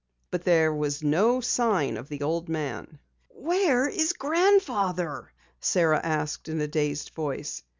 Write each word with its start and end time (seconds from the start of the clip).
But 0.31 0.43
there 0.45 0.73
was 0.73 1.03
no 1.03 1.41
sign 1.41 1.95
of 1.95 2.09
the 2.09 2.23
old 2.23 2.49
man. 2.49 2.97
"Where 3.27 3.87
is 3.87 4.13
grandfather?" 4.13 5.31
Sara 5.59 5.99
asked 6.03 6.49
in 6.49 6.59
a 6.59 6.67
dazed 6.67 7.11
voice. 7.11 7.61